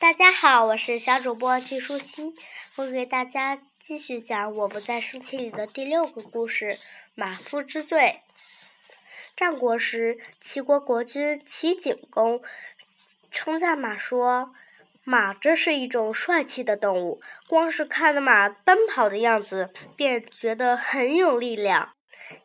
[0.00, 2.34] 大家好，我是小主播季舒心，
[2.74, 6.80] 我给大家继续讲《我不再生气》里的第六个故事——
[7.14, 8.22] 马夫之罪。
[9.36, 12.42] 战国时，齐国国君齐景公
[13.30, 14.52] 称赞马说
[15.04, 21.92] ：“马真是一种帅气的动物，光是看着马奔跑的样子，便觉得很有力量。”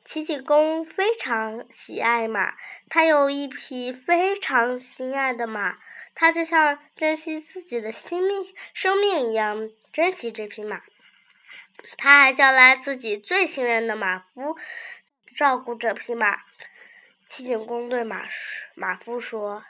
[0.05, 2.53] 齐景公非常喜爱马，
[2.89, 5.77] 他有一匹非常心爱的马。
[6.19, 10.81] 他就像珍惜自己的生命生命一样珍惜这匹马，
[11.95, 14.57] 他还叫来自己最信任的马夫
[15.37, 16.39] 照顾这匹马。
[17.29, 18.23] 齐景公对马
[18.73, 19.63] 马夫说：“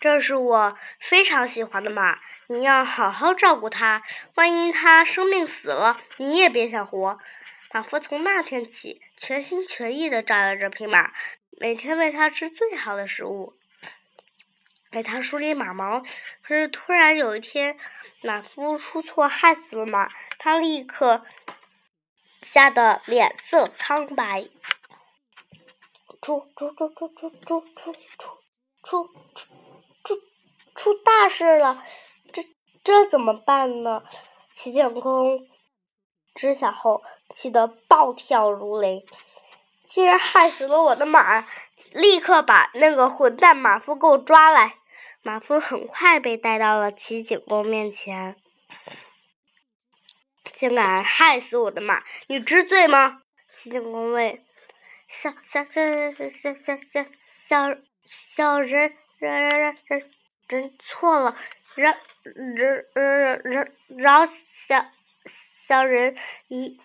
[0.00, 4.02] 这是我非常喜欢的马，你要好好照顾它。
[4.36, 7.18] 万一它生病死了，你也别想活。”
[7.70, 11.12] 马夫从那天起全心全意的照料这匹马，
[11.60, 13.55] 每天喂它吃最好的食物。
[14.96, 16.00] 给他梳理马毛，
[16.40, 17.78] 可是突然有一天，
[18.22, 21.22] 马夫出错害死了马，他立刻
[22.40, 24.48] 吓得脸色苍白。
[26.22, 27.92] 出出出出出出出
[28.82, 29.50] 出出
[30.02, 30.14] 出
[30.74, 31.84] 出大事了！
[32.32, 32.42] 这
[32.82, 34.02] 这怎么办呢？
[34.54, 35.46] 齐景公
[36.34, 37.02] 知晓后，
[37.34, 39.04] 气得暴跳如雷，
[39.90, 41.46] 竟然害死了我的马！
[41.92, 44.76] 立刻把那个混蛋马夫给我抓来！
[45.26, 48.36] 马夫很快被带到了齐景公面前。
[50.54, 53.22] 竟敢害死我的马，你知罪吗？
[53.56, 54.40] 齐景公问。
[55.08, 57.10] 小小小小小小小
[57.48, 60.10] 小小人人人人
[60.46, 61.36] 人错了，
[61.74, 61.90] 饶
[62.22, 64.86] 饶饶饶饶小
[65.66, 66.78] 小人一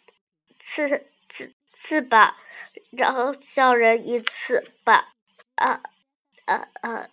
[0.60, 2.38] 次次次吧，
[2.90, 5.14] 饶小人一次吧。
[5.54, 5.84] 啊
[6.46, 7.08] 啊啊！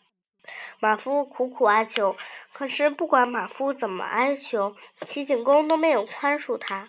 [0.80, 2.16] 马夫苦苦哀求，
[2.52, 6.88] 可是不管马夫怎么哀求，齐景公都没有宽恕他。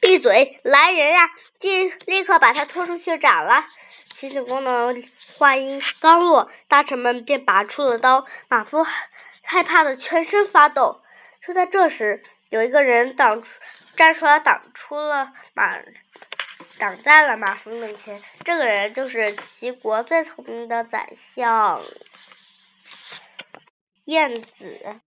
[0.00, 0.60] 闭嘴！
[0.62, 3.66] 来人呀，即立刻把他拖出去斩了。
[4.14, 4.94] 齐景公的
[5.36, 8.24] 话音刚落，大臣们便拔出了刀。
[8.48, 8.86] 马夫
[9.42, 11.02] 害怕的全身发抖。
[11.44, 13.48] 就在这时，有一个人挡出
[13.96, 15.76] 站出来，挡出了马，
[16.78, 18.22] 挡在了马夫面前。
[18.44, 21.82] 这个人就是齐国最聪明的宰相。
[24.04, 25.00] 晏子，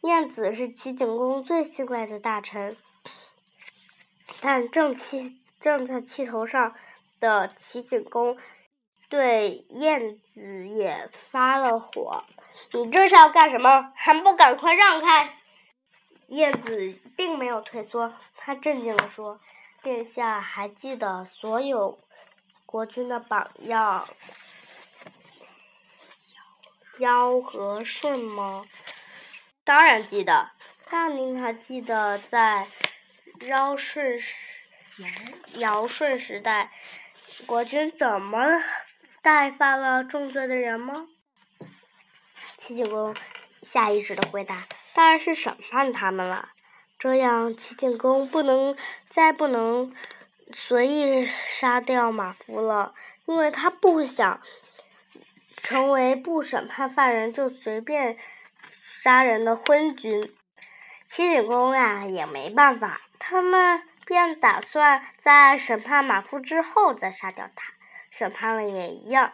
[0.00, 2.76] 晏子是齐景公最信赖的大臣，
[4.40, 6.74] 但正气正在气头上
[7.20, 8.36] 的齐景公
[9.08, 12.24] 对晏子也发了火
[12.72, 13.92] ：“你这是要干什么？
[13.94, 15.36] 还不赶快让开！”
[16.28, 19.40] 晏子并没有退缩，他镇静地说
[19.82, 21.98] ：“殿下还记得所有
[22.66, 24.08] 国君的榜样？”
[27.00, 28.66] 尧和舜吗？
[29.64, 30.50] 当然记得。
[30.90, 32.66] 那您还记得在
[33.40, 34.34] 尧舜时、
[35.54, 36.70] 尧舜时代，
[37.46, 38.62] 国君怎么
[39.22, 41.06] 待犯了重罪的人吗？
[42.58, 43.14] 齐景公
[43.62, 46.50] 下意识的回答：“当然是审判他们了。”
[46.98, 48.76] 这样，齐景公不能
[49.08, 49.94] 再不能
[50.52, 52.94] 随意杀掉马夫了，
[53.24, 54.40] 因为他不想。
[55.62, 58.16] 成为不审判犯人就随便
[59.02, 60.34] 杀人的昏君，
[61.08, 67.72] 齐景公呀也没办法，他们便打算在审判马夫之后再杀掉他。
[68.10, 69.32] 审判了也一样，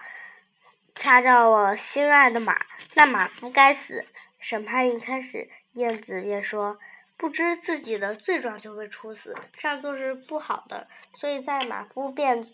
[0.95, 4.05] 杀掉了心爱的马，那马夫该死。
[4.39, 6.79] 审判一开始，晏子便说，
[7.17, 10.87] 不知自己的罪状就会处死，这样做是不好的，
[11.19, 12.47] 所以在马夫便。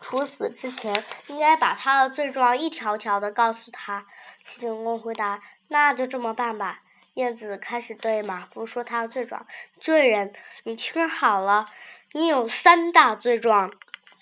[0.00, 4.06] 处死之前，应该把他的罪状一条条的告诉他。
[4.44, 6.80] 齐景公回答：“那就这么办吧。”
[7.14, 9.46] 晏子开始对马夫说他的罪状
[9.80, 10.32] ：“罪人，
[10.62, 11.66] 你听好了，
[12.12, 13.72] 你有三大罪状。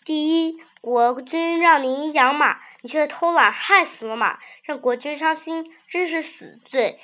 [0.04, 6.98] 第一，国君让你养马，你却偷懒害死了马，让国君伤心，这是死罪。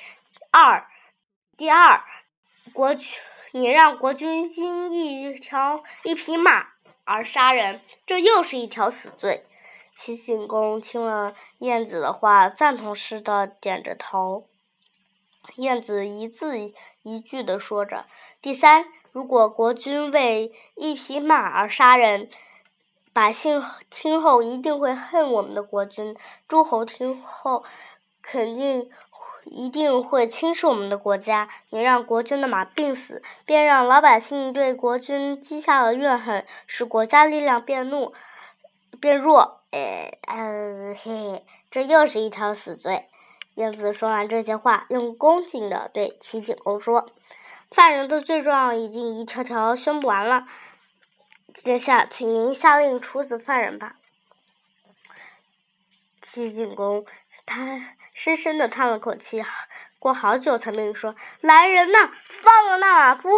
[0.51, 0.87] 二，
[1.59, 2.03] 第二，
[2.73, 3.07] 国君
[3.53, 6.69] 你让国君因一条一匹马。”
[7.05, 9.45] 而杀人，这又是一条死罪。
[9.97, 14.49] 齐景公听了晏子的话，赞同似的点着头。
[15.57, 16.73] 晏子一字
[17.03, 18.07] 一句的说着
[18.41, 22.31] ：“第三，如果国君为一匹马而杀人，
[23.13, 26.17] 百姓听后一定会恨我们的国君，
[26.49, 27.65] 诸侯听后
[28.23, 28.91] 肯定。”
[29.45, 31.49] 一定会轻视我们的国家。
[31.71, 38.15] 你让国君的马病死，便让老百姓对国君积下了怨恨，使国家力量变怒
[39.01, 39.61] 变弱。
[39.71, 43.09] 呃，嘿嘿，这又是一条死罪。
[43.55, 47.11] 燕子说完这些话，用恭敬的对齐景公说
[47.71, 50.47] ：“犯人的罪状已经一条条宣布完了，
[51.55, 53.97] 接下请您下令处死犯人吧。”
[56.23, 57.05] 齐景公
[57.45, 59.43] 他深深的叹了口气，
[59.99, 63.29] 过好久才命令说：“来人呐，放了那马夫！”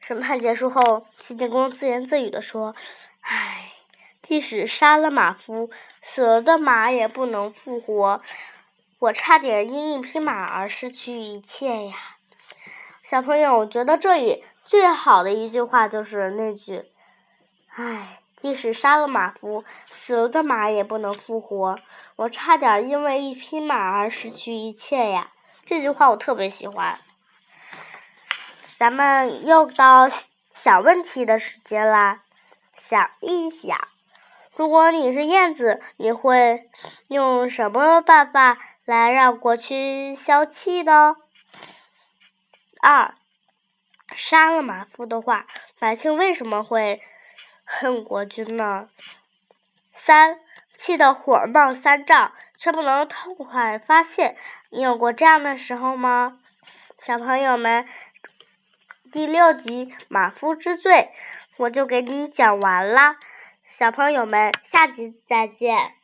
[0.00, 2.74] 审判结束后，齐景公自言自语的说
[3.22, 3.72] ：“唉，
[4.22, 5.70] 即使杀了马夫，
[6.02, 8.20] 死了的马也不能复活。
[8.98, 11.94] 我差点因一匹马而失去一切呀！”
[13.04, 16.84] 小朋友，我觉得这里最好的一句话就是那句
[17.76, 21.78] ：“唉，即使杀了马夫，死了的马也不能复活。
[22.20, 25.30] 我差点因为一匹马而失去一切呀！”
[25.64, 27.00] 这句话我特别喜欢。
[28.78, 30.06] 咱们又到
[30.50, 32.22] 想问题的时间啦，
[32.76, 33.88] 想一想，
[34.54, 36.68] 如果你是燕子，你会
[37.08, 41.16] 用什么办法来让国君消气呢？
[42.82, 43.14] 二，
[44.14, 45.46] 杀了马夫的话，
[45.78, 47.00] 百姓为什么会
[47.64, 48.90] 恨国君呢？
[49.94, 50.38] 三，
[50.80, 54.34] 气得火冒三丈，却不能痛快发泄，
[54.70, 56.38] 你有过这样的时候吗？
[56.98, 57.86] 小朋友们。
[59.12, 60.92] 第六集《马夫之罪》，
[61.58, 63.16] 我就给你讲完啦，
[63.62, 65.99] 小朋友们，下集再见。